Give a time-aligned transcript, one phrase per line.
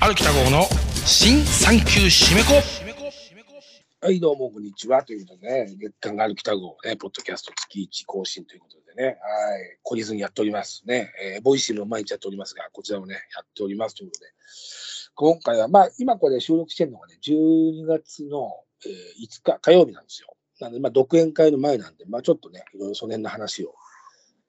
[0.00, 0.62] 歩きた号の
[1.04, 2.54] 新産休締め子
[4.00, 5.02] はい、どうも、こんにちは。
[5.02, 11.12] ということでね、月刊がある北号ね、ポッドキャスト月1更新ということでね、はい、懲りずにやっておりますね。
[11.20, 14.26] えーボイシーも毎日やっておりますが、こちらもね、やっておりますということで、
[15.16, 18.52] 今回は、まあ、今これ収録してるのがね、12月の、
[18.86, 20.28] えー5日、火曜日なんですよ。
[20.60, 23.74] なので、まあ、独演会の前なんで、まあ、ちょっとね、いろいろその辺の話を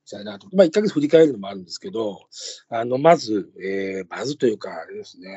[0.05, 0.47] したいなと。
[0.53, 2.19] まあ、1ヶ月振り返るのもあるんですけど、
[2.69, 5.35] あの、まず、えーまずというか、あれですね、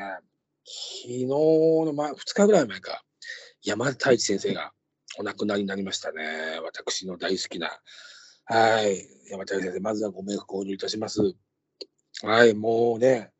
[0.65, 3.03] 昨日の、まあ、2日ぐらい前か、
[3.63, 4.71] 山田太一先生が
[5.17, 6.59] お亡くなりになりましたね。
[6.63, 7.79] 私の大好きな。
[8.45, 9.07] はい。
[9.29, 11.21] 山田太一先生、まずはご冥福をお祈りいたします。
[12.23, 12.53] はい。
[12.53, 13.31] もうね、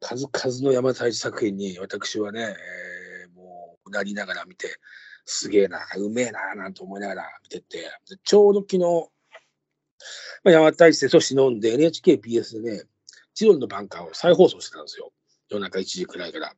[0.00, 4.68] 数々の山田太一作品に私はね、えーもう、なりながら見て、
[5.24, 7.90] すげえな、うめえな、なんて思いながら見てて、
[8.24, 9.08] ちょうど昨日、
[10.44, 12.82] まあ、山田太一先生を忍んで NHKBS でね、
[13.34, 15.12] 千鳥のバンカーを再放送してたんですよ。
[15.50, 16.52] 夜中1時くらいから。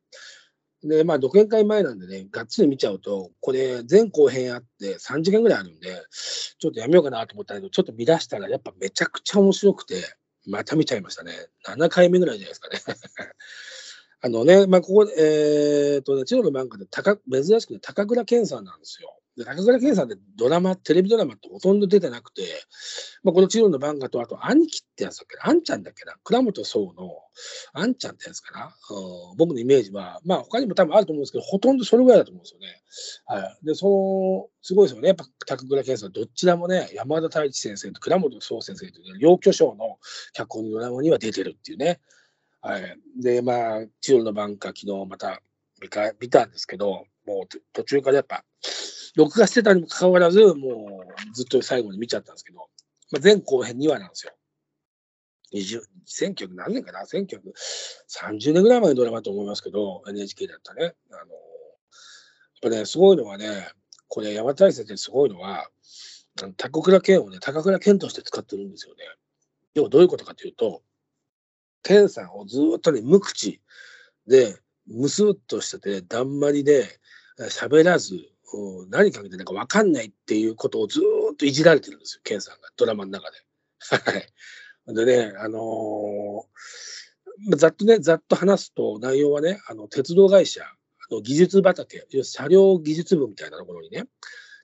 [0.83, 6.01] で、まあ、独演会前なんでね、がっつり見ちゃうと、これ、前後編あって3時間ぐらいあるんで、
[6.59, 9.95] ちょっとやめようかなと思ったけど、ちょっと見出したら、やっぱめちゃくちゃ面白くて、
[10.47, 11.33] また見ちゃいましたね。
[11.67, 12.97] 7回目ぐらいじゃないですかね。
[14.23, 19.20] あのね、まあ、ここ、えー、とね、千代の漫画で高珍しくて高倉健さんなんですよ。
[19.43, 22.43] で高倉健さんってドラマ、テレビドラマってほとんど出てなくて、
[23.23, 27.11] まあ、この千代の漫画と、あと、兄貴ってやつだっけな、あんちゃんだっけな、倉本壮の
[27.73, 32.81] あんちゃんってやつかな、うん、僕のイメージは、まあ、他にも多分あると思うんですけど、ほとんどそれぐらいだと思うんですよね。
[33.25, 33.65] はい。
[33.65, 35.07] で、その、すごいですよね。
[35.09, 39.97] やっぱ、高倉健さん、どちらもね、山田太一先生と倉本壮先生という、ね、両巨匠の
[40.33, 41.99] 脚本のドラマには出てるっていうね。
[42.61, 42.97] はい。
[43.19, 45.41] で、まあ、千代の晩夏、昨日また
[45.81, 48.43] 見か見たんですけど、もう途中からやっぱ、
[49.15, 52.59] 録画してたにもかかわらず、もうずっと最後に見ちゃったんですけど、
[53.11, 54.33] まあ、前後編2話なんですよ。
[55.53, 60.93] 20 1900何年かな ?1930 年ぐらい前のドラマと思いますけど、NHK だったね。
[61.11, 61.25] あの、やっ
[62.63, 63.69] ぱね、すごいのはね、
[64.07, 65.69] これ山大先生すごいのは、
[66.57, 69.03] 高倉健をね、高倉健として使ってるんですよね。
[69.73, 70.81] 要はどういうことかというと、
[71.83, 73.61] 健さんをずっとね、無口
[74.27, 76.99] で、むすっとしてて、だんまりで、
[77.45, 78.29] 喋らず、
[78.89, 81.01] 何かけてなんかわかんないっていうことをず
[81.33, 83.37] っといじられてるんですよ、健さんが、ドラマの中で。
[83.79, 84.93] はい。
[84.93, 86.51] でね、あのー
[87.55, 90.63] ざっとね、ざっと話すと、内容はね、あの鉄道会社、
[91.11, 94.05] の技術畑、車両技術部みたいなところにね、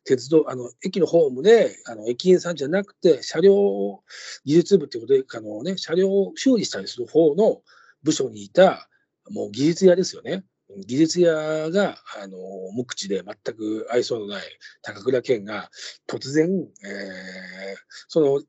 [0.05, 4.01] 鉄道、あの駅のホームで、あの駅員さんじゃなくて、車両
[4.45, 7.61] 技術部っていうことで、あのね、車両を修理したりする方の
[8.03, 8.89] 部署にいた、
[9.29, 10.45] もう技術屋ですよね。
[10.85, 12.37] 技術屋が、あの
[12.75, 14.43] 無口で全く愛想のない
[14.81, 15.69] 高倉健が
[16.07, 18.41] 突然、えーその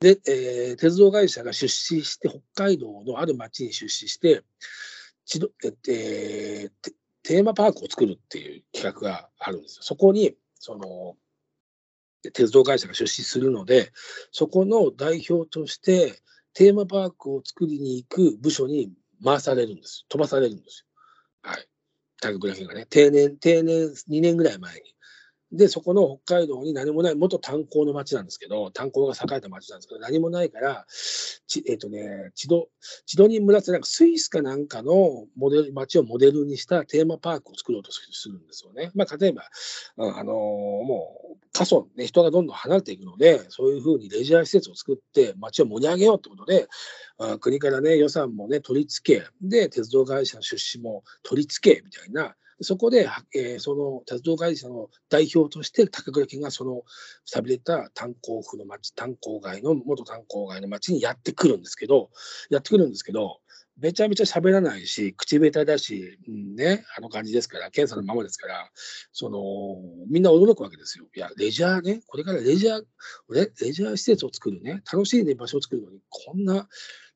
[0.00, 4.42] で、えー鉄道会社が出資して、北海道のある町に出資して、
[5.24, 5.48] ちど
[5.88, 9.82] えーテーマパークを作るっていう企画があるんですよ。
[9.82, 11.16] そこに、その、
[12.22, 13.90] 鉄道会社が出資するので、
[14.30, 16.20] そこの代表として、
[16.52, 18.92] テーマパークを作りに行く部署に
[19.24, 20.06] 回されるんです。
[20.08, 20.85] 飛ばされるんです。
[21.46, 21.68] はい。
[22.20, 24.80] 高倉健がね、定年、定年2年ぐらい前に。
[25.52, 30.86] で、そこの北海道に何もない、元炭鉱の町なんですけど、炭鉱が栄えた町なんですけど、何もないから、
[31.46, 32.68] ちえっ、とね、千戸、
[33.06, 38.90] 千戸に村ってなんかスイスかなんかのモデル、町をモデルにしたテーマパークを作ろうとするんですよね。
[38.96, 39.44] まあ、例えば、
[39.98, 46.68] あのもう、過疎、ね、人がどんどん離れていくので、そういうふうにレジャー施設を作って町を盛り上げようってことで、
[47.18, 56.82] あ国からね、予算もね、取り付け、で、鉄道会社の出資も取り付け、みたいな、そこで、えーその鉄道会社の代表として、高倉健がその
[57.24, 62.10] 寂れた炭鉱府の町、炭鉱街の、元炭鉱街の町にやってくるんですけど、
[62.50, 63.40] やってくるんですけど、
[63.78, 68.70] めちゃめちゃ喋らないし、口下手だし、うんね、あの感じですから、検査のままですから、
[69.12, 69.38] その、
[70.08, 71.06] みんな驚くわけですよ。
[71.14, 72.84] いや、レジャーね、これからレジャー、
[73.30, 76.68] レレジャー施設を作るね、楽しい、ね、場所を作るのに、こんな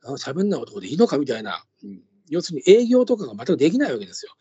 [0.04, 2.00] あの喋んない男でいいのかみたいな、うん
[2.32, 4.32] 要するに営業とかが全くできないわけですよ。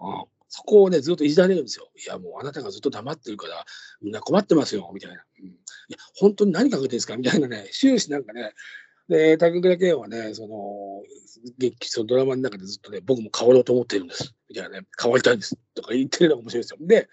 [0.00, 1.90] うんそこをね、ずっといじられるんですよ。
[2.02, 3.64] いや、もうあなたがずっと黙ってるから、
[4.00, 5.22] みんな困ってますよ、みたいな。
[5.40, 5.50] うん、い
[5.88, 7.16] や、本当に何考えてるんですか？
[7.16, 8.52] みたいなね、終始なんかね、
[9.08, 11.02] で、高倉健はね、その、
[11.58, 14.34] 劇、そのドラマの中でずっとね、僕も変わろうと思ってるんです。
[14.48, 15.56] みたいなね、変わりたいんです。
[15.74, 16.78] とか言ってるのが面白いですよ。
[16.80, 17.08] で、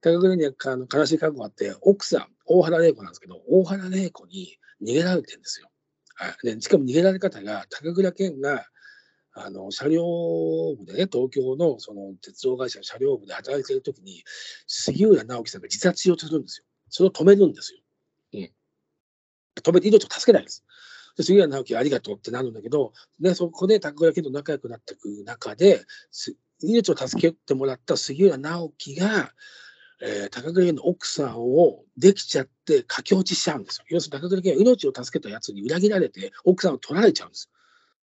[0.00, 5.70] 高倉にはあの悲しい過去があって、奥さん、大原玲子なんですけど、大原玲子に逃げられてるんですよ。
[6.16, 8.66] はい、でしかも逃げられ方が、高倉健が、
[9.32, 10.02] あの車両
[10.76, 14.24] 部でね、東京のその鉄道会社の車両部で働いているときに、
[14.66, 16.64] 杉浦直樹さんが自殺しようとするんですよ。
[16.88, 17.78] それを止めるんですよ。
[18.34, 18.50] うん、
[19.62, 20.64] 止めて命を助けないんです。
[21.20, 25.84] で杉浦直樹ありがとうってなるんだけど、ね、そこで高倉健と仲良くなっていく中で、
[26.62, 29.32] 命を助けてもらった杉浦直樹が、
[30.02, 33.84] えー、高倉健の奥さんをできちゃって駆け落ちしちゃうんですよ。
[33.90, 37.50] 要するに高倉健は命を助けたやつに裏切られて奥さんを取られちゃうんです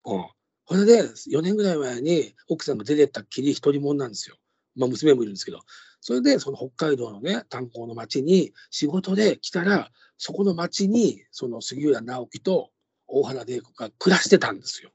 [0.05, 0.13] よ。
[0.13, 0.25] うん。
[0.65, 4.37] これで4年ぐらい前に奥さんが出てったっきり一人者なんですよ。
[4.75, 5.59] まあ娘もいるんですけど。
[6.01, 12.69] それでその北海道のね、炭鉱の町に仕事で来たら、そこの町にその杉浦直樹と
[13.11, 14.91] 大原玲子が暮らしてたんですよ。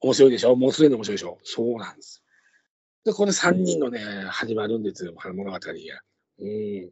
[0.00, 0.56] 面白いでしょ？
[0.56, 1.38] もうすでに面白いでしょ？
[1.44, 2.22] そうなんです。
[3.04, 5.58] で、これ3人のね、始まるんですよ、物語が。
[6.38, 6.90] うん。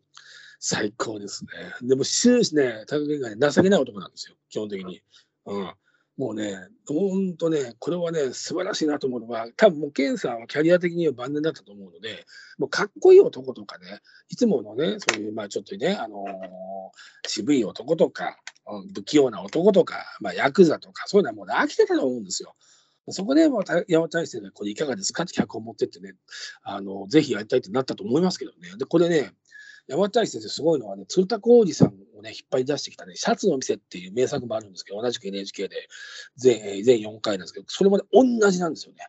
[0.59, 1.51] 最高ですね。
[1.89, 5.01] でも終始ね、高木がね、情けない男なんですよ、基本的に。
[5.47, 5.73] うん。
[6.19, 6.55] もうね、
[6.87, 12.27] ほんとね、これはね、素晴らしいなと思うのは、多分もう、ケンさんはキャリア的には晩年だったと思うので、
[12.59, 18.37] もうかっこいい男とかね、いつものね、そういう、まあちょっとね、あのー、渋い男とか、
[18.95, 22.55] 不器用な男とか、まあヤクザとか、そういうのはもう飽きてたと思うんですよ。
[23.09, 25.25] そこでもう山大生がこれいかがですか？
[25.25, 26.15] って脚本を持ってってね、
[26.63, 28.77] あの、ぜひやりたいってなったと思いますけどね。
[28.79, 29.33] で、これね、
[29.89, 35.89] 山大先生すごいのはね、鶴田浩二さんをね、引っ張り出してきたね、シャツの店っていう名作もあるんですけど、同じく NHK で
[36.37, 39.09] 全全4回なんですけど、それもね、同じなんですよね。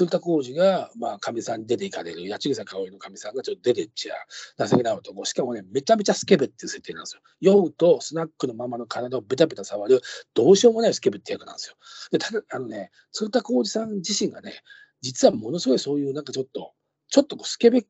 [0.00, 4.14] 鶴田浩二が、まあ、かみさんに出ていかれる、八千草香織のかみさんがちょっと出てっちゃ
[4.58, 7.20] う、情けない男、しかもね、めちゃめちゃスケベっていう設定なんですよ。
[7.42, 10.00] 酔うとスナックのママの体をベタベタ触る、
[10.32, 11.76] どうしようもないスケベって役なんですよ。
[12.12, 14.62] で、ただ、あのね、鶴田浩二さん自身がね、
[15.02, 16.72] 実はものすごいそういうなんかちょっと、
[17.08, 17.86] ちょっとこうスケベっ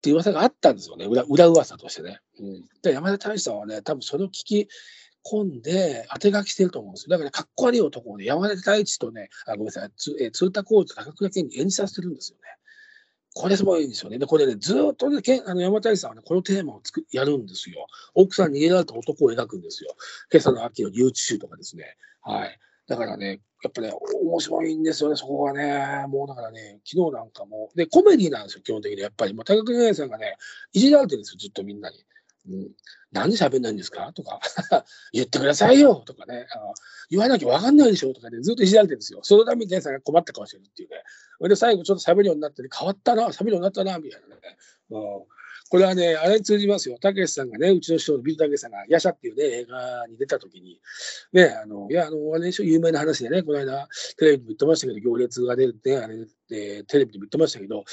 [0.00, 2.20] て噂があったんですよね、裏裏噂としてね。
[2.38, 4.68] うん、で山田大志さんはね、多分それを聞き
[5.24, 7.10] 込んで当て書きしてると思うんですよ。
[7.10, 12.44] だから、かっこ悪い男をね、山田大地とね、あごめんなさい、つえ鶴田浩二と高倉健に演じさせてるんですよね。
[13.34, 14.18] これすごいんですよね。
[14.18, 17.86] で、これね、ずっとね、けあの山田さんはね、このテーマをつくやるんですよ。
[18.14, 19.94] 奥さんに逃げられた男を描くんですよ。
[20.32, 21.96] 今朝の秋の留置集とかですね。
[22.22, 22.58] はい。
[22.88, 26.06] だからね、やっぱね、面白いんですよね、そこがね。
[26.08, 27.70] もうだからね、昨日なんかも。
[27.76, 29.00] で、コメディなんですよ、基本的に。
[29.00, 29.34] やっぱり。
[29.34, 30.36] もう高倉健さんがね、
[30.72, 32.04] いじられてるんですよ、ずっとみんなに。
[32.48, 32.70] うん、
[33.12, 34.12] なんで喋んないんですか？
[34.14, 34.40] とか、
[35.12, 35.96] 言ってくださいよ！
[36.06, 36.46] とかね、
[37.10, 38.14] 言わなきゃ分かんないでしょ！
[38.14, 39.20] とかね、ずっといじられてるんですよ。
[39.22, 40.96] そのために健さんが困った顔してるっていうね。
[41.48, 44.40] で、最後ちょっと喋るようになったり、変わったな、喋るようになったな、みたいなね。
[45.70, 46.98] これはね、あれに通じますよ。
[46.98, 50.80] たけしさんがね、うちの師匠のビルたけしさんが、ヤシャっていうね、映画に出たときに、
[51.32, 53.86] ね、あの、いや、あの、あれでしょ、有名な話でね、この間、
[54.18, 56.16] テレビでも言ってましたけど、行列が出るって、あれ、
[56.48, 57.84] でテレビでも言ってましたけど、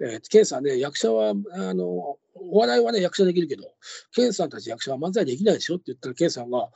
[0.00, 2.18] えー、ケンさんね、役者は、あの、お
[2.52, 3.70] 笑いはね、役者できるけど、
[4.14, 6.70] ケンさんたち役者は漫才できないでしょって言ったら、ケンさんが、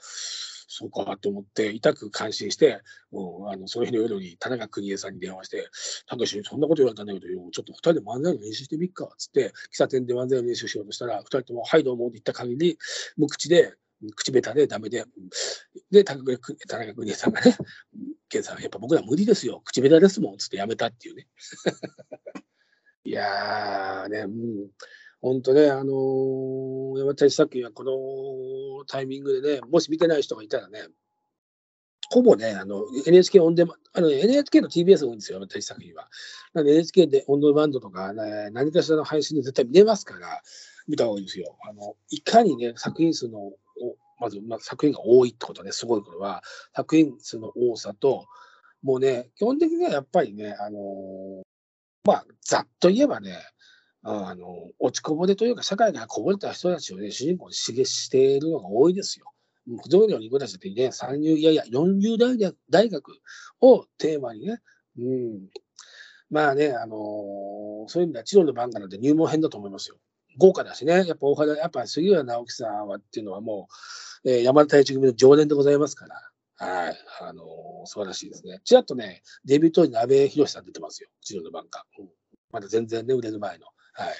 [0.72, 2.80] そうかと思って、痛く感心して、
[3.10, 5.68] もうあのその日の夜に田中邦衛さんに電話して、
[6.06, 12.78] たけし、そんなこと言われたんだけどちょっと2人で漫才の練習してみっかっつって、喫茶店で漫才の練習しようとしたら、2人とも、はい、どうもって言った限り、
[13.16, 13.74] 無口で、
[14.14, 15.04] 口下手でダメで、
[15.90, 16.24] で、田中
[16.94, 17.56] 邦衛さんがね、
[18.28, 21.26] 健さん、やっぱ僕ら無理ですよ、口下手ですもんっつってやめたっていうね。
[23.02, 24.70] いやーね、うん。
[25.20, 30.88] 本当ね、あのー、山谷作品はこのタイミングでね、もし見てない人がいたらね、
[32.10, 36.08] ほぼね、あの NHK オンデマあの NHK の TBS が多いんですよ、山谷作品は。
[36.54, 40.40] なので NHK でオンデマンドとか、ね、何かしらの配信で絶対見れますから、
[40.88, 41.56] 見た方がいいですよ。
[41.68, 43.52] あのいかにね、作品数の、
[44.18, 46.42] まず、まあ、作品が多いってことね、すごいことは、
[46.74, 48.26] 作品数の多さと、
[48.82, 51.42] もうね、基本的にはやっぱりね、あのー、
[52.04, 53.38] まあ、ざっと言えばね、
[54.02, 59.26] あの、落ちこぼれというか、社会からこぼれた人たちをね、主人公に刺激しているのが多いですよ。
[59.82, 63.12] 不条理の子たちってね、三流、いやいや、四流大学大学
[63.60, 64.60] をテーマにね、
[64.98, 65.48] うん。
[66.30, 69.96] まあね、あのー、そういう意味では、チロの番がなんて入門編だと思いますよ。
[70.38, 73.68] 豪華だしね、やっぱ大原、やっぱ杉浦直樹さんはっていうのはも
[74.24, 76.14] う、えー、山田太一組の常連でございますから、
[76.56, 78.60] はい、あのー、素晴らしいですね。
[78.64, 81.84] ちらっとね、デビュー当時の安倍博さん出てますよ、チロの番が。
[81.98, 82.08] うん、
[82.52, 83.66] まだ全然ね、売れる前の。
[84.04, 84.14] はい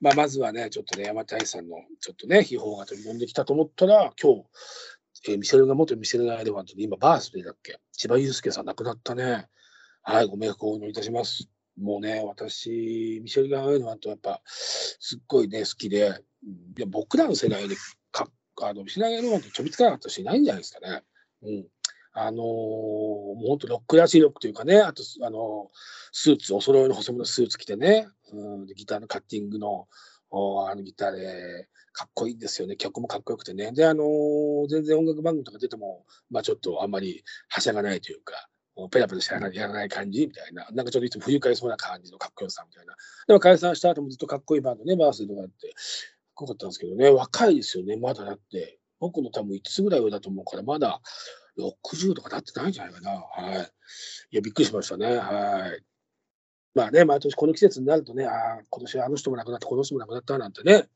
[0.00, 4.44] まあ、まずはね、ちょっとね、山谷さんのちょっとね、秘宝が飛び込んできたと思ったら、今日、
[5.28, 7.78] えー、ミシェルが元ミシェルガイレバントで今、バースデーだっけ？
[7.92, 9.46] 千葉祐介さん亡くなったね。
[10.02, 11.50] はい、ご冥福をお祈りいたします。
[11.78, 16.24] もうね、私、ミシェルガイレバントやっぱ、すっごいね、好きで、
[16.78, 17.76] いや僕らの世代で
[18.10, 18.26] か
[18.62, 21.02] あのミシェルガイレバント飛びつかなかった人いないんじゃないですかね。
[21.42, 21.66] うん。
[22.12, 25.78] あのー、もう本当ロックらしいロックというかね、あと、あのー、
[26.12, 29.86] スーツ、お揃いの細身のスーツ着てね、うん、ギターのカッティングの、
[30.32, 32.76] あのギターで、かっこいいんですよね。
[32.76, 33.72] 曲もかっこよくてね。
[33.72, 38.48] で、あのー、全然音楽番組とか出ても、まあちょっとあんまりはしゃがないというか、
[38.88, 42.94] ペラペラしやらない感じみたいな、なんかちょっといつも不愉快そうな感じのかっこよさみたいな。
[43.26, 45.54] でも解散した後もずっとかっこいいバンドね、バースとかって、かっ
[46.34, 48.78] こよかったんですけどね、若いですよね、まだだって。
[49.00, 51.00] 僕の多分5つぐらい上だと思うから、まだ
[51.58, 53.10] 60とかなってないんじゃないかな。
[53.10, 53.72] はい。
[54.30, 55.16] いや、びっくりしましたね。
[55.16, 55.82] はい。
[56.74, 60.88] まあね、毎年この季節になるとね、ああ、今年はあの人も亡くなった、この人も亡くなったなんてね。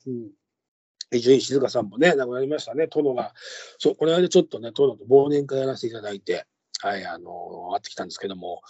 [1.13, 3.35] 伊集院静香さんもね、亡くなりましたね、殿が。
[3.79, 6.47] そう、この間ちょっとね、殿と忘年会やらせていただいて、
[6.81, 8.63] はい、あの会ってきたんですけども、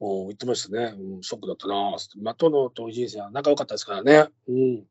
[0.00, 4.28] お言ってましたね、うん、ショックだったなまあ、殿と伊集院さんは仲良かったですからね。
[4.48, 4.84] うん。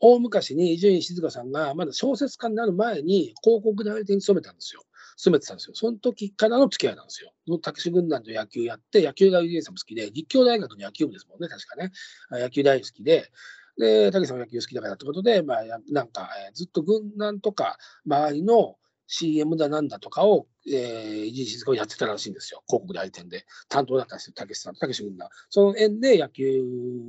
[0.00, 4.82] 大昔に伊集院静香さんがまだ小説家になる前に広告代理店に勤めたんですよ。
[5.16, 5.74] 住めてたんですよ。
[5.74, 7.32] その時からの付き合いなんですよ。
[7.48, 11.90] のたけし軍団と野球やって、野球が伊集院さんも好きで、立教大学の野球部ですもんね、確かね。
[12.30, 13.30] 野球大好きで、
[13.78, 22.62] で、たけしさんも野球好きだからってことで、まあ、なんか、ずっと軍団とか周りの CM だなんだとかを、えー、一時静をやってたらしいんですよ。
[22.66, 23.46] 広告代理店で。
[23.68, 25.28] 担当だったんですよ、たけしさん、たけし軍団。
[25.48, 26.64] その縁で野球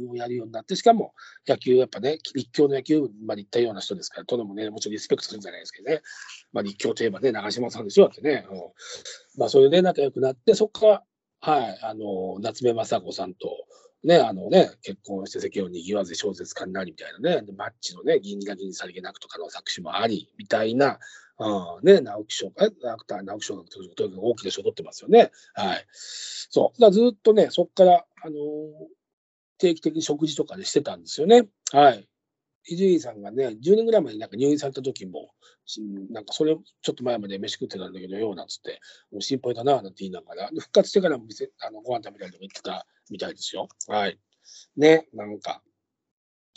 [0.10, 1.14] をやるようになって、しかも
[1.48, 6.02] 野球、やっぱね、立教の野球まで行ったような人ですから、殿もね、もちろんリスペクトするんじゃないですけどね。
[6.54, 8.46] まあ、立教といえばね、長嶋さんでしょ、ってね。
[8.50, 8.58] うん、
[9.38, 11.04] まあ、それで仲良くなって、そこから、
[11.40, 13.50] はい、あの、夏目雅子さんと、
[14.04, 21.00] ね、あのね、結婚して世間を賑わず小説家になりみたいなね、マッチのね、銀河銀さりげなくとかの作詞もあり、みたいな、
[21.40, 25.32] あね、直木賞、え、アクター、直木賞とにかく大きな賞取ってますよね。
[25.54, 25.86] はい。
[25.92, 26.82] そう。
[26.82, 28.38] だずっとね、そこから、あのー、
[29.60, 31.48] 定期的に食事とかでしてたんですよね。
[31.72, 32.08] はい。
[32.70, 35.32] 伊集院さんがね、10年ぐらい前になんか入院された時も、
[36.12, 38.80] なんかそれちょっと前まで飯食ってたんだけどよ、なんつって、
[39.12, 43.68] もう心配だな、なんて言いながら、復活してからも店あのご飯食べたりとか言ってたみたいですよ。
[43.88, 44.20] はい。
[44.76, 45.62] ね、なんか、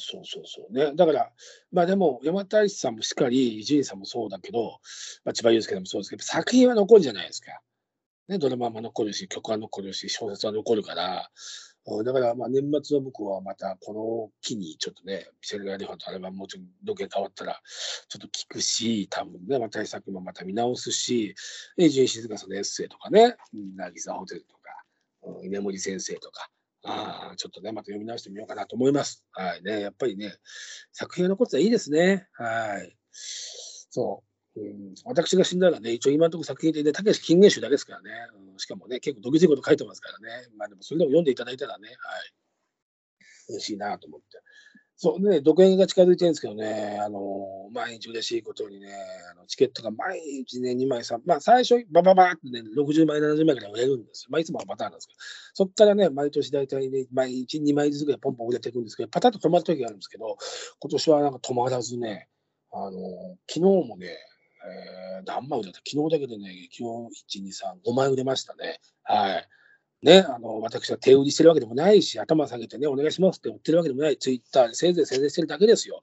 [0.01, 0.93] そうそうそうね。
[0.97, 1.31] だから、
[1.71, 4.81] まあでも、山田大志さんもしっかり、伊集院さんもそうだけど、
[5.25, 7.61] まあ、千葉祐介さんもそうですけど、作品は残るじゃないですか。
[8.29, 11.31] ね、ドラマも残るし、曲は残るし、小説は残るから、
[12.05, 17.61] だから、まあ年末は僕はまたこの機にちょっとね、ミシェル・ガリファンとあればもうちょっと土下変わったら
[18.09, 21.35] ちょっと聞くし、多分ね、また対策もまた見直すし、
[21.77, 23.35] 伊集院静香さんのエッセイとかね、
[23.77, 26.51] 渚ホテルとか、居眠り先生とか、
[26.85, 29.25] あちょっとね、また読み直してみようかなと思います。
[29.33, 29.81] はいね。
[29.81, 30.35] やっぱりね、
[30.93, 32.27] 作品が残ってはいいですね。
[32.33, 32.97] はい。
[33.13, 34.23] そ
[34.57, 34.61] う。
[34.61, 38.11] うん、私が死んだらね、一応今のところ作品でね、たけし金言集だけですからね、
[38.53, 40.49] うん、しかもね、結構どぎついこと書いてますからね。
[40.57, 41.97] まあでもそれでも読んでいただいたらね、はい。
[43.51, 44.27] 嬉しいなと思って。
[45.03, 48.89] そうね、独演が近づいてるんですけどね、あの毎日嬉しいことにね、
[49.33, 54.29] あのチケットが毎日ね、2枚、3まあ最初、ばばばってね、60枚、70枚ぐらい売れるんですよ。
[54.31, 55.19] まあいつもはパターンなんですけど、
[55.55, 60.37] そこからね、毎年大体ね、毎日2枚ずつぐらいポンポン売れていくんですけど、パタッと止まる時があるんですけど、
[60.81, 62.29] 今年はなんか止まらずね、
[62.71, 65.79] あの昨日もね、えー、何枚売れた？
[65.79, 66.85] 昨日だけでね、昨
[67.31, 68.79] 日1、2、3、5枚売れましたね。
[69.05, 69.49] はい。
[70.03, 76.03] ね、あの、私は手売りしてるわけでもないし、頭下げてね、お願いしますって売ってるわけでもない、ツイッターでせいぜい宣伝してるだけですよ。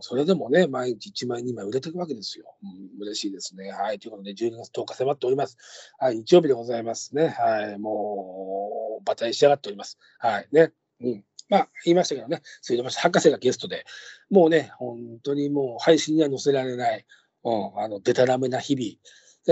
[0.00, 2.56] それでもね、毎日1枚、2枚売れていくわけですよ。
[2.62, 3.70] うん、嬉しいですね。
[3.70, 3.98] はい。
[3.98, 5.58] ということで、12月10日迫っております。
[5.98, 6.16] はい。
[6.16, 7.28] 日曜日でございますね。
[7.28, 7.78] はい。
[7.78, 9.98] もう、バタに仕上がっております。
[10.18, 10.48] はい。
[10.50, 10.72] ね。
[11.00, 11.24] うん。
[11.48, 13.84] まあ、言いましたけどね、水道橋博士がゲストで、
[14.30, 17.04] もうね、本当にもう配信には載せられない、
[17.44, 18.96] うん、あの、でたらめな日々、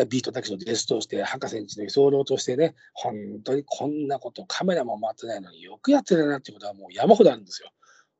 [0.09, 7.71] ビートたけしのゲストとして、博士んちの居候としてね、本当にこんなことカメラも回ってないのによくやってるなっていうことはもう山ほどあるんですよ。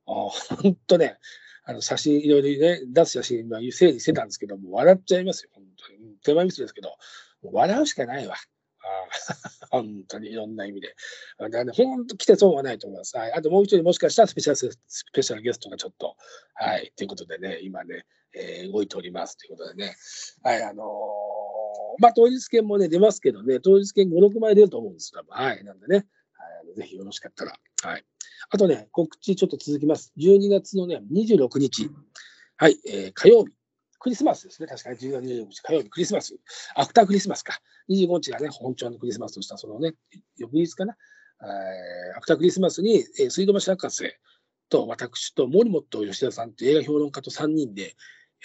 [0.07, 1.19] 本当ね、
[1.65, 6.17] あの写真いろいろね、出す写真、今整理してたんですけど、もう笑っちゃいますよ、本当に。
[6.25, 6.97] 手前ミスですけど、
[7.43, 8.37] 笑うしかないわ。
[9.71, 10.95] 本当にいろんな意味で。
[11.39, 13.17] だからね、本当来て損はないと思います。
[13.17, 13.33] はい。
[13.33, 16.17] あともう一人もしかしたらスペシャル、スペシャルゲストがちょっと、
[16.55, 16.93] はい。
[16.97, 19.95] ということでね、今ね、えー、動いておりますということでね。
[20.43, 21.38] はい、あのー
[21.99, 25.31] まあ、当日券もね、出ますけどね、当日券5、6枚出ると思うんです、多分。
[25.31, 25.65] はい。
[25.65, 26.03] なんでね、は
[26.73, 27.59] い、ぜひよろしかったら。
[27.83, 28.05] はい。
[28.51, 30.13] あとね、告知ちょっと続きます。
[30.19, 31.91] 12月のね、26日。
[32.57, 33.53] はい、えー、火曜日。
[34.01, 34.69] クリスマスですね。
[34.69, 36.37] 確かに12月26日火曜日、クリスマス。
[36.77, 37.61] アフタークリスマスか。
[37.91, 39.95] 25日がね、本庁のクリスマスとした、そのね、
[40.37, 40.97] 翌日かな。
[42.17, 44.13] アフタークリスマスに、えー、水道橋博士
[44.69, 47.95] と私と森本吉田さんという映画評論家と3人で、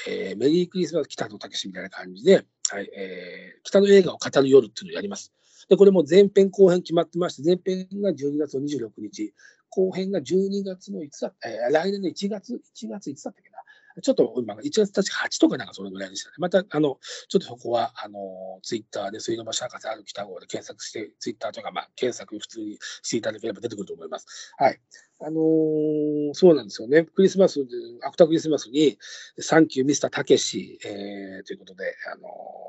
[0.07, 5.33] えー、メリークリスマス北野武みたいな感じで、はいえー、北の映画を語る夜っていうのをやります。
[5.69, 9.33] で、これも前編後編決まってまして、前編が12月の26日、
[9.69, 13.52] 後編が12月のいつだ、えー、来年の1月、1月いつだったっけ。
[14.01, 16.35] ちょっと今、1月確か8とかなんかそれぐらいでしたね。
[16.39, 24.53] また、あの、ちょっとそこは、あの、ツイッターで水道橋博士ある北号で検索して、ツイッターとか、まあ、検索普通にしていただければ出てくると思います。
[24.57, 24.79] はい。
[25.19, 27.03] あのー、そうなんですよね。
[27.03, 27.59] クリスマス、
[28.03, 28.97] アフタークリスマスに、
[29.39, 32.27] サンキューミスターたけし、えー、ということで、あの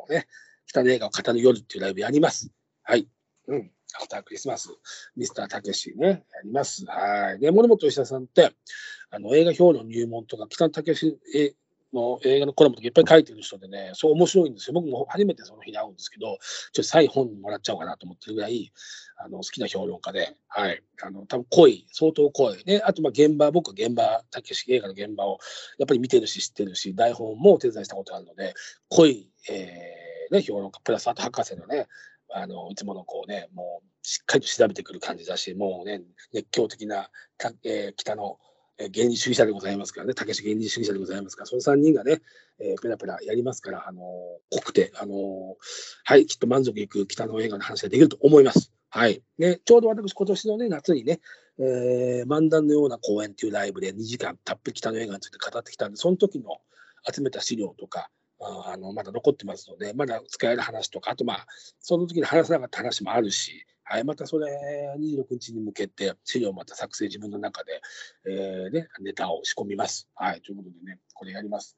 [0.09, 0.26] ー、ね、
[0.66, 2.50] 北の映画を語る夜っていうライブやります。
[2.83, 3.09] はい。
[3.49, 3.71] うん。
[3.97, 4.71] アフタークリスマス、
[5.17, 6.85] ミスターたけしね、やります。
[6.87, 7.39] はい。
[7.39, 8.53] で、森本吉田さんって、
[9.11, 11.55] あの、映画評論入門とか、北野武え
[11.95, 14.75] の映画のコラムとかいっぱい書いてる人でね、そう面白いんですよ。
[14.75, 16.39] 僕も初めてその日に会うんですけど、ちょっ
[16.73, 18.73] と再本もらっちゃおうかなと思ってるぐらい、
[19.17, 20.83] あの好きな評論家で、はい。
[21.03, 22.65] あの、多分濃い、相当濃い。
[22.65, 25.39] ね、あと、ま、現場、僕は現場、たけし映画の現場を
[25.79, 28.55] やっぱり見てるし、知ってるし、台本もお手伝いしたことあるので、
[28.89, 31.87] 濃い、えー、ね、評論家、プラスあと博士のね、
[32.35, 37.09] あの、いつものこうね、もう、しっかりと調べてくる感じだし、もうね、熱狂的な、
[37.62, 38.38] えー、北の、
[38.76, 42.23] え原理主義者でございますからね、たけし原理主義者でございますから、その3人がね、
[42.59, 44.05] えー、ペラペラやりますから、あのー、
[44.50, 45.55] 濃くて、あのー、
[46.03, 48.73] はい、きっと満足いく北の映画の話ができると思います。
[48.91, 49.23] はい。
[49.38, 51.21] ね、ちょうど私、今年のね、夏にね、
[51.59, 56.59] えー、漫談のような公演っていうライブで2時間たっぷり北の映画について語ってきたんで、その時の
[57.12, 58.11] 集めた資料とか、
[58.47, 61.47] あのまだ残ってますので、まだ使える話とか、あとまあ、
[61.81, 64.47] その時に話せなかった話もあるし、はい、またそれ、
[64.99, 67.81] 26日に向けて、資料をまた作成、自分の中で、
[68.26, 70.09] えーね、ネタを仕込みます。
[70.14, 71.76] はい、ということでね、これやります。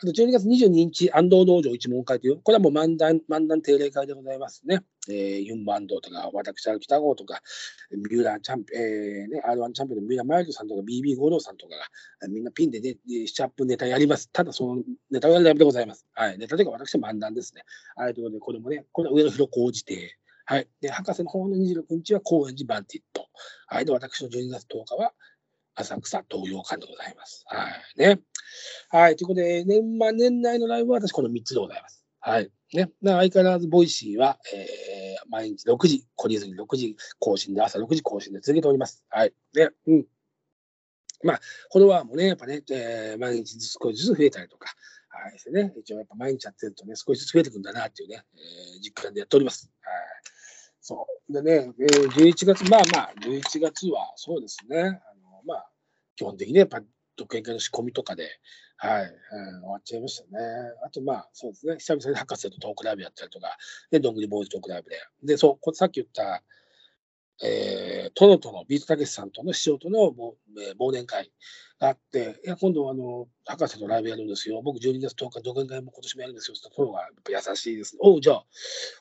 [0.00, 4.84] あと12月22日、安藤道場一問会という、これはもう漫談、漫談定例会でございますね。
[5.08, 7.40] えー、ユンバンドとか、私、歩北郷とか、
[7.90, 11.74] ミューラーチャンピオン、えーね、R1 チャンピオンのミューラーマイルドさんとか、BB 五郎さんとか
[12.20, 14.30] が、みんなピンでね、7、8分ネタやります。
[14.30, 16.06] ただ、そのネタはライブでございます。
[16.12, 16.38] はい。
[16.38, 17.62] ネタというか、私は漫談ですね。
[17.96, 18.14] はい。
[18.14, 20.16] ということで、これもね、これは上野広小路邸。
[20.50, 20.68] はい。
[20.80, 23.28] で、博士の方の26日は高円寺バンティット。
[23.66, 23.84] はい。
[23.84, 25.12] で、私の12月10日は、
[25.74, 27.44] 浅草東洋館でございます。
[27.48, 27.98] はい。
[27.98, 28.20] ね。
[28.88, 29.16] はい。
[29.16, 32.02] ということで、年末年内のライブは私この3つでございます。
[32.20, 32.50] はい。
[32.72, 32.90] ね。
[33.04, 39.04] 相変わらず、 Voicy は、えー、毎日6時、懲りずに6時更新で、朝6時更新で続けております。
[39.10, 39.34] はい。
[39.52, 39.68] ね。
[39.86, 40.06] うん。
[41.24, 41.40] まあ、
[41.72, 44.74] フォロワーもね、やっぱね、えー、毎日ず少しずつ増えたりとか、
[45.10, 45.74] はいですね。
[45.76, 49.70] 一応やっぱ毎日やってるとね、少しずつ増えてくんだなっていうね、えー、実感でやっております。
[49.82, 49.94] はい。
[50.88, 51.32] そう。
[51.32, 55.70] でね、えー、11月、まあまあ、11月はそうですね、あのまあ、
[56.16, 56.80] 基本的にやっぱ
[57.14, 58.26] 独演会の仕込みとかで、
[58.78, 60.40] はい、うん、終わっちゃいましたね。
[60.86, 63.58] あと、まあ、そうですね、久々に博士とトークライブやったりとか、
[63.90, 64.96] で、どんぐりボーイズトークライブで。
[65.22, 66.42] で、そう、さっき言った、
[67.42, 70.34] えー、トロトのビートたけしさんとの師匠との忘,、
[70.68, 71.30] えー、忘年会
[71.78, 74.60] があって、いや、今度、あの、博士とライブやるんですよ。
[74.62, 76.56] 僕、12月10日、独演会も今年もやるんですよ。
[76.74, 77.08] トロがや
[77.40, 78.44] っぱ優しいです、おう、じゃあ、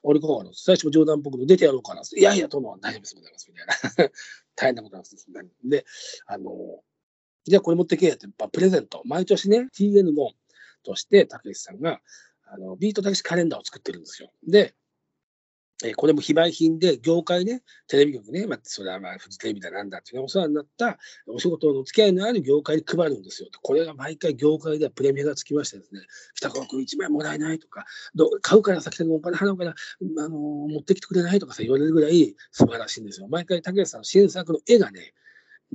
[0.04, 2.02] 俺こうの、最初も冗談っぽく出てやろうかな。
[2.02, 3.52] いやいや、トロは大丈夫です、ございます。
[3.52, 3.68] みたい
[4.08, 4.12] な。
[4.56, 5.28] 大変なことなんです。
[5.64, 5.86] で、
[6.28, 6.84] あの、
[7.46, 9.02] じゃあこれ持ってけって、プレゼント。
[9.06, 10.32] 毎年ね、TN の
[10.84, 12.02] として、たけしさんが、
[12.44, 14.32] あの、ビートたけしカレンダーを作ってるんですよ。
[14.48, 14.76] で、
[15.84, 23.50] えー、これも非売品で、業界ね、テレビ局ね、まあ、それはまあ、フジテレビだなんだっていうお世話になったお仕事の付き合いのある業界に配るんですよ。
[23.62, 26.02] これが毎回業界ではプレミアがつきましてですね、
[26.36, 27.86] 北川君1枚もらえないとか、
[28.16, 30.32] ど買うからさ、北川お金払うから、あのー、
[30.74, 33.28] 持ってきてくれないとかさ、言われるぐらい素晴らしいんですよ。
[33.28, 35.14] 毎回、竹内さんの新作の絵がね、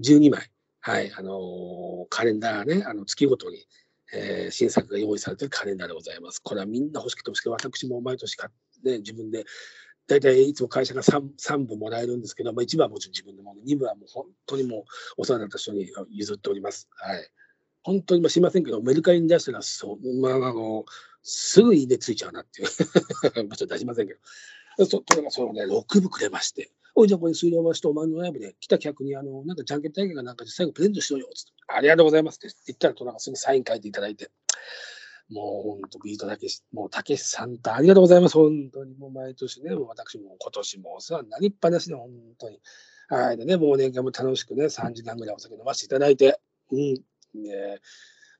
[0.02, 0.50] 12枚。
[0.80, 3.68] はい、あのー、カレンダーね、あの月ごとに、
[4.12, 6.40] えー、新作が用意されてるカレンダーでございます。
[6.40, 9.44] これはみんな欲しくて欲しくて、私も毎年買って、自分で、
[10.06, 14.84] 大体いつも会社が 3, 3部もらえるんですけど、まあ、1部はもちろん自分でも、2部はもう本当にも
[15.18, 16.88] うお世話になった人に譲っております。
[16.96, 17.30] はい。
[17.84, 20.84] 本当に、まあ、すみませんけど、メルカリに出したら、そ、まあ、あの、
[21.22, 22.68] すぐいいねついちゃうなっていう。
[23.48, 24.14] まあ、ちょっと出しませんけ
[24.78, 24.86] ど。
[24.86, 26.70] そ、とれがそのね、6部くれまして。
[26.94, 31.52] おい、じゃあこれ水道橋とお前のライブで来た客に、あの、なんかじゃんけん大会がなんかで最後プレゼントしろよ、つって。
[31.68, 34.30] ありがとうございますって言ったらと、なんかすぐサイン書いていただいて。
[35.32, 38.34] もう本当、ビートたけし、もうたけしさんとありがとうございます。
[38.34, 42.60] 本当にもう毎年ね、もう私も今年もお世話になりっぱなしで、本当に。
[43.08, 43.36] はい。
[43.36, 46.40] でね、もう年間も楽しくね、3時間ぐらいお酒飲ませていただいて、
[46.70, 46.94] うん。
[47.42, 47.80] で、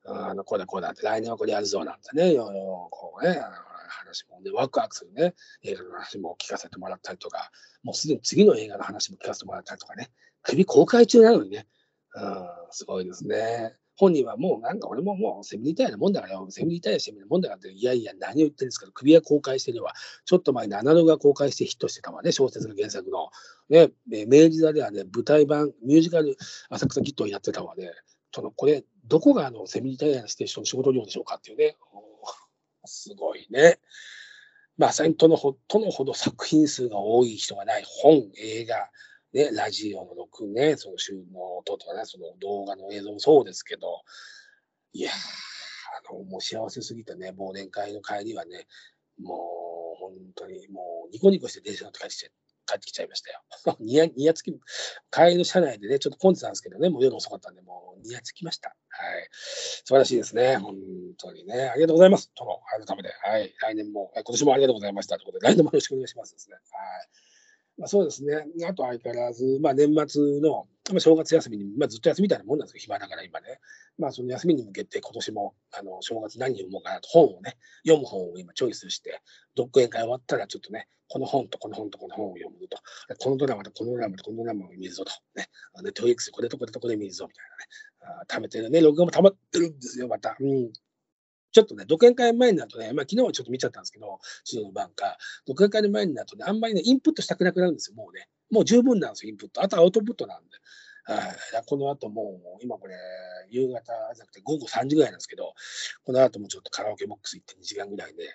[0.05, 3.41] あの、こうだこうだって、来年はこれやるぞなんてね、こうね、
[3.89, 7.51] 話もね、ワクワクするね、映画の話も聞かせてもらったりとか、
[7.83, 10.11] もうすでに次の映画の話も聞かせてもらったりとかね、
[10.43, 11.67] 首公開中なのにね、
[12.15, 13.77] うん、すごいですね。
[13.97, 19.93] 本人はもうなんか俺ももうセミリタイヤなもんだからよ、セミリタイヤしてみるもんだからって、いやいや何を言ってるんですか首は公開してるわ。
[20.25, 23.29] ちょっと前にアナログが公開してヒットしてたわね、小説の原作の。
[23.69, 26.37] ね、明治座ではね、舞台版、ミュージカル
[26.71, 27.91] 浅草キットをやってたわね。
[28.35, 31.77] そのこれ、どこがあのセミリタイヤのステーション仕事量でしょうかっていうね。
[32.85, 33.79] すごいね。
[34.79, 38.91] まあ、とのほとのほど作品数が多い人がない本、映画、
[39.33, 44.03] ね、ラジオの録音ね、その週の音とかね、その動画の映像もそうですけど、
[44.93, 45.15] いやー、
[46.11, 48.67] あの、もう幸せすぎてね、忘年会の帰りはね、
[49.21, 49.35] も
[49.95, 52.29] う本当にもうニコニコして電車乗って帰ってきちゃ
[52.67, 53.41] 帰ってきちゃいましたよ。
[53.81, 54.53] にや、にやつき、
[55.11, 58.77] 帰りの車内でね、ちょっと混んでたんですけどね、もう夜遅かったんで、もうにやつきました。
[58.89, 59.29] はい。
[59.33, 60.57] 素晴らしいですね。
[60.57, 60.77] 本
[61.19, 61.69] 当にね。
[61.69, 62.31] ありがとうございます。
[62.35, 63.15] との、改めて。
[63.23, 63.55] はい。
[63.61, 65.17] 来年も、今年もありがとうございました。
[65.17, 66.57] ということで、来年もよろしくお願いしますですね。
[66.57, 66.63] はい。
[67.83, 68.47] まあ、そうですね。
[68.69, 73.59] あと相変わらず、まあ年末の、まあ、正月休みに、まあ、ずっと休みたいなもんなんですよ、暇だから今ね。
[73.99, 79.21] まあ、その休みに向けて、今年もあの正月何読もうかなと、本をね、読む本を今チョイスして、
[79.57, 82.79] 独演会終わったら、ちょっとね、この本とこの本とこの本を読むと、
[83.19, 85.49] このドラマとこのドラマとこのドラマを見るぞと、ね、
[85.83, 87.45] ネットフリックスこれとこれとこれ見るぞみたい
[88.07, 90.37] なね、あ貯めてるね、録画も溜まってるんですよ、また。
[90.39, 90.71] うん
[91.53, 98.29] ちょっとね、独演会前になるとね、まあ、昨日はちょっと見ちゃったんですけど、中の晩か、独演会の前になるとね、あんまりね、インプットしたくなくなるんですよ、もうね。
[98.51, 99.63] もう十分なんですよ、インプット。
[99.63, 100.51] あとアウトプットなんで。
[101.05, 102.95] はい、この後もう、今これ、
[103.51, 105.55] 夕方じゃなくて午後3時ぐらいなんですけど、
[106.05, 108.29] この後もちょっとカラオケボックス行って2時間ぐらいで、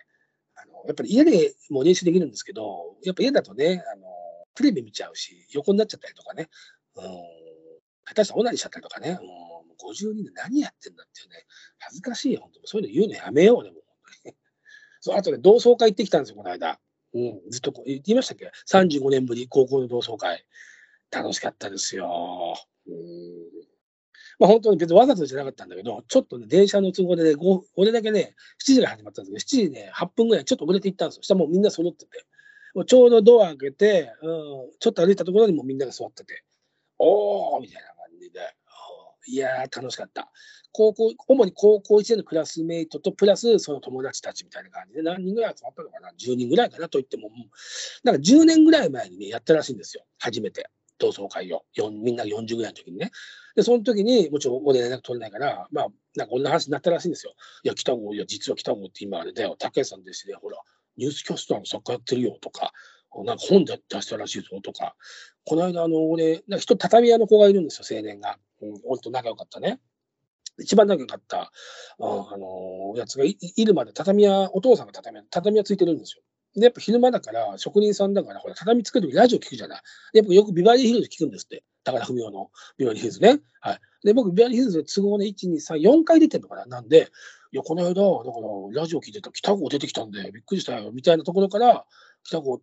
[0.55, 4.07] あのやっぱり家でも練習できるんですけど、やっぱ家だとね、あの
[4.53, 6.49] テレビ見ちゃうし、横になっちゃったりとかね、
[6.95, 7.03] うん、
[8.05, 9.27] 下手したらオナニしちゃったりとかね、うん、
[9.77, 11.45] 52で何やってんだっていうね、
[11.79, 13.83] 恥ずかしいよ、本当そういうの言うのやめようね、もう。
[15.01, 16.79] そうあとね、同窓会行ってきたんですよ、この間。
[17.13, 20.45] うん、ずっと言いましたっけ ?35 年ぶり、高校の同窓会。
[21.11, 22.55] 楽しかったですよ。
[22.87, 23.67] うん
[24.39, 27.35] まあ、本当に別にわざとじゃなかったんだけど、ちょっとね、電車の都合でね、
[27.75, 31.23] 俺だけね、7時が始まったんですけど、7時ね、8分ぐらいちょっと遅れて行ったんですよ。
[31.23, 32.25] そしたらもうみんな揃ってて、
[32.75, 34.29] もうちょうどドア開けて、うん、
[34.79, 36.43] ちょっと歩いたところにもみんなが座ってて、
[36.99, 37.89] おーみたいな、
[39.27, 40.31] いやー、楽しかった。
[40.71, 47.29] 高校、主に高校1年のクラスメイトと、プラスその友達たちみたいな感じで、何人ぐらい集まったのかな ?10 人ぐらいかなと言っても、
[48.03, 50.03] なんか10年ぐらい前にね、やったらしいんですよ。
[50.19, 50.69] 初めて。
[50.99, 53.11] 同窓会を、みんな40ぐらいの時にね。
[53.55, 57.33] で、その時に、もちろん俺連絡取れないから、まあ、なんかこんな話になったらしいんですよ。
[57.63, 60.57] いや、北郷、いや、実は北郷って今あれだよ、竹さんですね、ほら、
[60.97, 62.73] ニュースキャスターの作家やってるよとか、
[63.25, 64.95] なんか本で出したらしいぞとか、
[65.45, 68.37] この間、あの、俺、なんか人、畳屋の子がいるんですよ、青年が。
[68.61, 69.79] うん、俺と仲良かったね。
[70.59, 71.51] 一番仲良かった、あ
[71.99, 76.23] あのやつがいいるまで畳屋、お父さんが畳屋、畳屋ついてるんですよ。
[76.55, 79.81] で、やっぱ昼間だから、職人さんだから、ほら、畳作るときラジオ聞くじゃない。
[80.13, 81.63] やっぱよくビバリーヒルズ聞くんですって。
[81.83, 83.39] 高田文夫のビバリーヒルズね。
[83.61, 83.79] はい。
[84.03, 86.65] で、僕、ビバリーヒルズで都合で1、2、3、4回出てるのかな。
[86.65, 87.09] なんで、
[87.51, 91.85] いや、この間、だからラジオ聞いてた北郷出てきたんで、びっくりしたよ、みたいなところから、
[92.23, 92.61] 北郷っ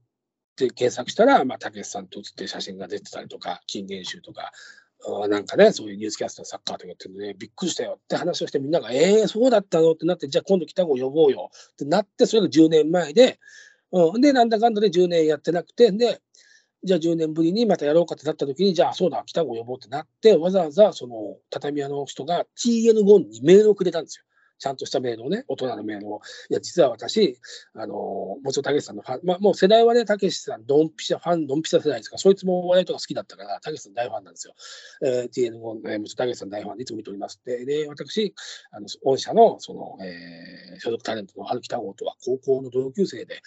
[0.54, 4.52] て検索したら、まあ、たけしさんと写って写真が出てたりとか、金言集とか、
[5.28, 13.38] なんかね、そういうニュースキャスター、サッカーとかやってるんで、びっくりしたよって話をして、みんなが、えー、そうだったのってなって、じゃあ今度北郷呼ぼうよってなって、それが10年前で、
[13.92, 16.20] うん、で、なんだかんだで10年やってなくて、で、
[16.82, 24.24] じゃあ10年ぶりにまたやろうかってなった時に、じゃあそうだ、北郷呼ぼうってなって、わざわざその畳屋の人が TN5 にメールをくれたんですよ。
[24.64, 26.22] ちゃんとしたメールをね、大人のメールを。
[26.48, 27.38] いや、実は私、
[27.74, 34.54] あの、もちろんたけしさんのファン、まあ、もう世代はね、たけしさん、ドンピシャファン、ドンピシャ世代ですから、そいつもお笑いとか好きだったから、たけしさん大ファンなんですよ。
[35.02, 37.40] えー、TN5、えー、もちろんたけしさん大ファンでいつも見ております。
[37.44, 38.34] で、で私、
[38.70, 43.42] あの、御社の、その、えー、所属タレントの春北郷とは高校の同級生で、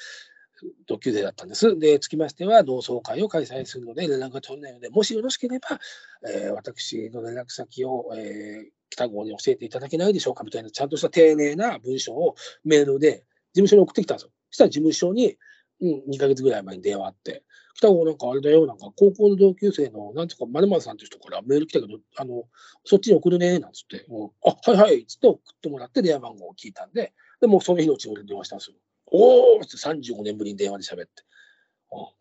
[0.88, 1.77] 同級生だったんです。
[1.77, 5.80] で、つきましては、同窓会を開催するので、連絡が取れないので、もしよろしければ、
[6.27, 14.32] えー、私の連絡先を、えー、北郷に教えていただけないでしょうかみたいな、ちゃんとした丁寧な文章をメールで事務所に送ってきたんですよ。
[14.50, 15.38] そしたら事務所に、
[15.82, 17.43] うん、2ヶ月ぐらい前に電話あって、
[17.76, 22.45] 北郷なんかあれだよ、なんか高校の同級生の、なんていうか、まるまるさんって人からメール来たけど、あの、
[22.86, 28.78] そっちに送るね、なんつって、うん、あ、はいはい、つって送ってもらって電話番号を聞いたんで、でもその日のうちに俺電話したんですよ。
[29.12, 31.23] おーって35年ぶりに電話で喋って。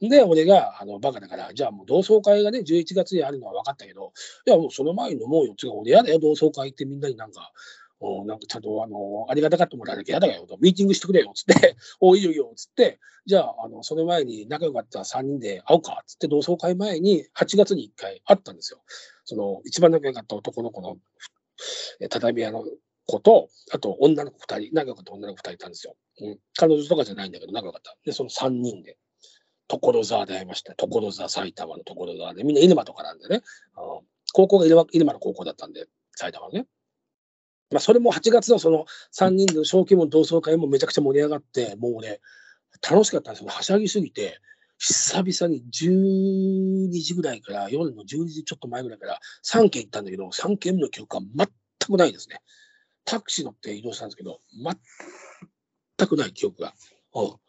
[0.01, 4.13] で、俺が、あの、バカだから、じゃあもう同窓会がね、11月にあるのは分かったけど、
[4.47, 5.55] いや、もうその前に飲もうよ。
[5.57, 7.53] つうか、俺嫌だよ、同窓会ってみんなになんか、
[7.99, 18.83] おなんかちゃんと、あの、ありがたがってもらわなきゃ嫌だよと、ミーティングしてくれよ、つって、 おいいよいいよ、つって、じゃあ、あの、その前に仲良かった3人で会おうか、つって同窓会前に8月に1回会ったんですよ。
[19.25, 20.97] その、一番仲良かった男の子の、
[22.11, 22.65] 畳屋の
[23.07, 25.97] 子と、あと女の子2人、仲良かった女の子2人いたんですよ。
[26.21, 27.97] うん、彼女とかじゃないんだけど、仲良かった。
[28.05, 28.99] で、その3人で、
[29.69, 30.75] 所沢で会いました。
[30.75, 33.43] 所沢、埼玉の所沢で、みんな入間とかなんでね、うん、
[34.33, 36.67] 高校が入間の高校だったんで、埼玉のね。
[37.71, 42.21] まあ、それも8月のその3人の小規模の同窓会もめちゃくちゃ盛り上がって、もうね、
[42.89, 43.51] 楽しかったんですよ。
[43.51, 44.39] はしゃぎすぎて、
[44.79, 51.49] 久々に12時ぐらいから、夜の12時ちょっと前ぐらいから3軒行ったんだけど、3軒目の記憶は全
[51.87, 52.41] くないですね。
[53.05, 54.41] タクシー乗って移動したんですけど、
[55.99, 56.75] 全くない記憶が。
[57.15, 57.46] うん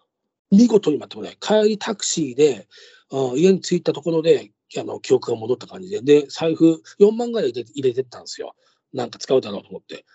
[0.52, 1.38] 見事に全くない。
[1.40, 2.68] 帰りタクシーで、
[3.12, 8.56] うん、家に着いたところで、あの、記憶が戻った感じで、で、財布4万ぐらい入れ入れてったんですよ。
[8.94, 10.06] なんか使うだろうと思って。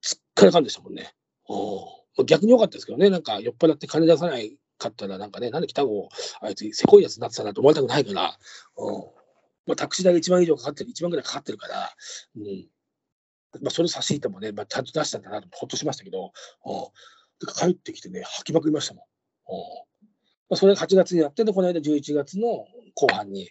[0.00, 1.14] すっからかんでしたもんね。
[1.48, 6.08] うん、逆に良かったですけどね、なんか酔っ払って金出さないかったら、なんかね、なんで来た子、
[6.40, 8.38] あいつせこいやつになってたなと思われたくないから、
[8.76, 9.04] うん
[9.66, 11.90] まあ、タクシー代が1万以上かかってる、1万ぐらいかかってるから、
[12.36, 12.66] うん
[13.62, 16.32] まあ、それ差し引いてもね、まあ、ちゃんと出したんだなとほっとしましたけど、
[16.64, 19.04] うん、帰ってきてね、吐きまくりましたもん。
[20.48, 23.48] まあ、それが8月にやって、で、この間11月の後半に、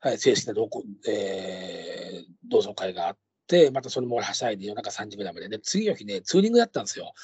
[0.00, 0.68] はい、正式な同,、
[1.08, 7.14] えー、同窓会があって、またそれもはしゃいで夜中3時ぐらいまでで、次の日ね、ツーリングだったんですよ。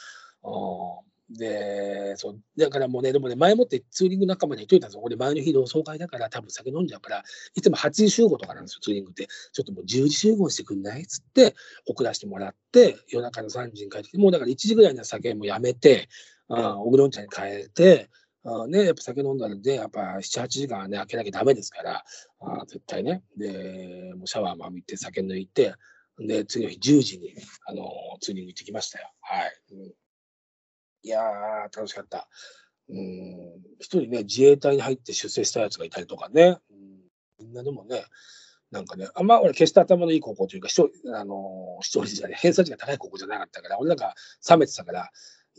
[1.30, 5.02] で、そう、だからもうね、でもね、前もってツーリング仲間に言っといたんですよ。
[5.02, 7.22] 俺、前の日同窓会だから、多分酒飲んじゃうから、
[7.54, 9.28] いつも8時集合とかなんですよ、ツーリングって。
[9.52, 11.02] ちょっともう10時集合してくんない？
[11.02, 11.54] っつって、
[11.86, 16.08] 送らせてもらって、夜中の3時に帰ってきて、もうだから1時ぐらいには酒もやめて、
[16.50, 18.10] あおぐろん茶に変えて、
[18.44, 22.04] あね、やっぱ酒飲んだらで、やっぱ7、8時間ね、開けなきゃダメですから、
[22.40, 23.22] あ絶対ね。
[23.36, 25.74] で、もうシャワーも浴びて、酒抜いて、
[26.18, 27.34] で、次の日10時に、
[27.66, 27.84] あの
[28.20, 29.10] ツーリング行ってきましたよ。
[29.20, 29.52] はい。
[29.72, 29.92] うん
[31.02, 32.28] いやー、楽しかった。
[32.88, 32.98] うん、
[33.78, 36.58] 一人ね、自衛隊に入って出世したやつがいたりとかね。
[36.70, 38.04] うん、みんなでもね、
[38.70, 44.14] なんかね、あんま俺、決して頭のいい高校というか、視聴あのー視聴率じゃね、偏差値が高い高校じゃなかったから、俺なんか
[44.48, 45.10] 冷めてたから、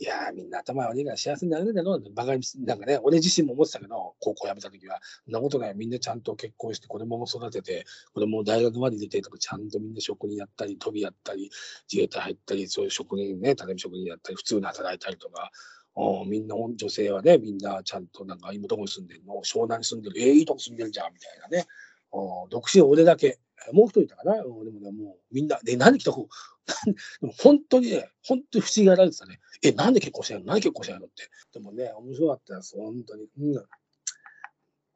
[0.02, 11.52] いや、みんな頭悪いから幸せになれるんだろうバカになんかね、俺自身も思ってたけど、高校辞めた時は、そんなことない、みんなちゃんと結婚して、子供も育てて、子供も大学まで出てとか、ちゃんとみんな職人やったり、飛びやったり、
[11.88, 15.52] 自衛隊入ったり、そういう職人ね、畳職人やったり、普通に働いたりとか、
[15.94, 21.66] おみんな、女性はね、みんなちゃんとなんか、今どこに住んでるの湘南に住んでる、えー、いいとこ住んでるじゃん、みたいなね。
[22.10, 23.38] お独身俺だけ。
[23.72, 26.28] もう一人いたかな、うんでもね、もうみんな、で、何来た子、でも
[27.42, 29.40] 本当にね、本当に不思議がられてたね。
[29.62, 30.44] え、なんで結婚してんの？
[30.46, 31.28] 何結婚してんのって。
[31.52, 33.28] でもね、面白かったです、本当に。
[33.38, 33.66] うん、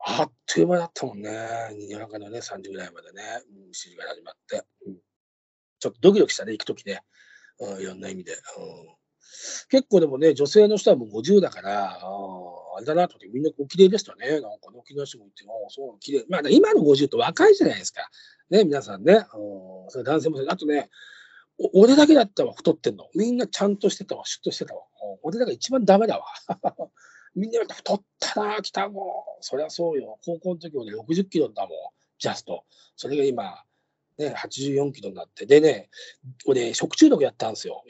[0.01, 1.31] あっという間だったもんね。
[1.89, 4.65] 夜中のね、3時ぐらいまでね、うん、7時から始まって。
[4.87, 4.99] うん、
[5.79, 7.03] ちょっとドキドキしたね、行くときね。
[7.59, 8.33] うん、いろんな意味で。
[8.33, 8.97] うん
[9.69, 14.31] 結構でもね、女性の人はもう50だから、あれだなと思って、みんなお綺麗でしたね。
[14.33, 16.25] なんかね、沖縄市も行って、あそう、綺麗。
[16.29, 18.09] まあ、今の50って若いじゃないですか。
[18.51, 19.15] ね、皆さんね。
[19.15, 20.91] うんそれ男性も、あとね、
[21.73, 23.09] 俺だけだったわ、太ってんの。
[23.15, 24.83] みんなちゃんとしてたわ、シュッとしてたわ。
[25.23, 26.27] 俺だから一番ダメだわ。
[27.35, 29.25] みんな太ったな、北郷。
[29.41, 30.19] そりゃそうよ。
[30.25, 31.79] 高校の時俺60キロだもん、
[32.19, 32.65] ジャスト。
[32.97, 33.63] それが今、
[34.19, 35.47] ね、84キロになって。
[35.47, 35.91] でね、
[36.47, 37.85] 俺、食中毒やったんですよ。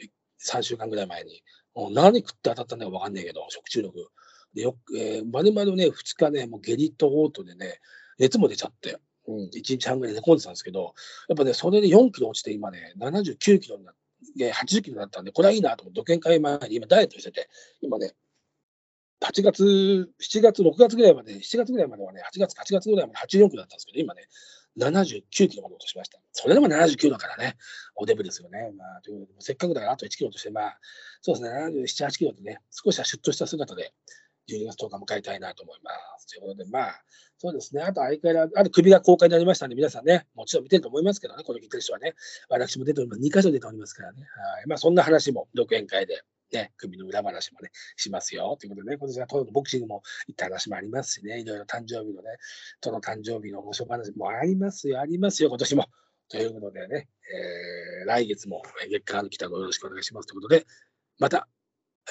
[0.45, 1.43] 3週間ぐらい前に。
[1.73, 4.11] もう何食って当たったんだか分かんないけど、食中毒。
[4.53, 7.79] でよく、えー、まるまるね、2日ね、もう下痢と嘔吐でね、
[8.17, 8.97] 熱も出ちゃって、
[9.27, 10.93] うん、1日半ぐらい寝込んでたんですけど、
[11.27, 13.95] やっぱね、それで4キロ落ちて、今ね、79キロになっ
[14.37, 17.49] て、80キロになったんで、これはいいなと思って、独演会前に今ダイエットしてて、
[17.81, 18.13] 今ね、
[19.21, 19.63] 8月、
[20.21, 24.27] 7月、6月ぐらいまで、7月ぐらいまではね、8月、8月ぐらいまで84キロだったんですけど、今ね、
[24.77, 26.19] 79キロまで落としました。
[26.31, 27.57] それでも79だからね、
[27.95, 28.71] おデブですよね。
[28.77, 30.79] まあ、ということで、せっかくだからあと1キロとして、まあ、
[31.21, 33.93] そうですね、77、8キロでね、少しはシュッとした姿で、
[34.49, 36.27] 12月10日迎えたいなと思います。
[36.27, 37.03] ということで、まあ、
[37.37, 42.15] そうですね、あと相変わらず、あと首が公開になりましたんで、皆さんね、もちろん見てると思いますけどね、この聞いてる人はね、
[42.49, 43.21] 私も出ております。
[43.21, 44.21] 2箇所出ておりますからね。
[44.21, 44.67] はい。
[44.67, 48.57] まあ、そんな話も、独演会で、ね、首の裏話もね、しますよ。
[48.59, 52.37] ということでね、今年はトロのボクシングも行った話もありますしね、いろいろ誕生日のね、
[52.79, 55.85] トロ誕生日の面白話もありますよ、ありますよ、今年も。
[56.29, 57.07] ということでね、
[58.01, 60.65] えー、来月も月間の北ごよろしくお願いしますということで、
[61.19, 61.47] また、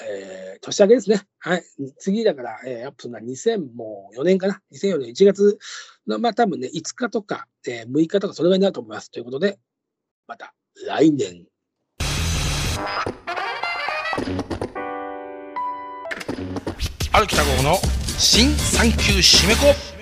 [0.03, 1.21] えー、年明けですね。
[1.39, 1.63] はい。
[1.97, 4.61] 次だから、えー、アップするのは2004年かな。
[4.71, 5.57] 2004年1月
[6.07, 9.09] の、まあ多分ね、5日とか、えー、6日とかそれぐらいになると思います。
[9.09, 9.59] ということで、
[10.27, 10.53] また
[10.85, 11.45] 来年。
[17.13, 17.75] ある北郷の
[18.19, 19.96] 新産休締め子